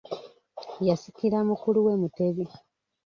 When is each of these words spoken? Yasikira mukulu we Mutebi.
Yasikira 0.87 1.37
mukulu 1.49 1.79
we 1.85 1.93
Mutebi. 2.01 2.45